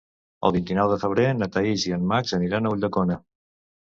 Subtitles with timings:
[0.47, 3.19] El vint-i-nou de febrer na Thaís i en Max aniran a Ulldecona.